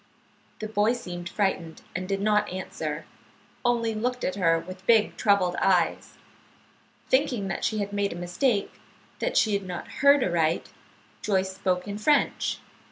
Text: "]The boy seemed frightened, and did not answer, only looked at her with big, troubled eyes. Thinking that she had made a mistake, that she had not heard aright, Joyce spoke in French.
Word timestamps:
"]The 0.61 0.67
boy 0.67 0.93
seemed 0.93 1.29
frightened, 1.29 1.83
and 1.95 2.09
did 2.09 2.21
not 2.21 2.49
answer, 2.51 3.05
only 3.63 3.93
looked 3.93 4.23
at 4.23 4.33
her 4.33 4.57
with 4.57 4.83
big, 4.87 5.15
troubled 5.15 5.55
eyes. 5.57 6.17
Thinking 7.07 7.49
that 7.49 7.63
she 7.63 7.77
had 7.77 7.93
made 7.93 8.11
a 8.11 8.15
mistake, 8.15 8.73
that 9.19 9.37
she 9.37 9.53
had 9.53 9.61
not 9.61 9.87
heard 10.01 10.23
aright, 10.23 10.69
Joyce 11.21 11.53
spoke 11.53 11.87
in 11.87 11.99
French. 11.99 12.57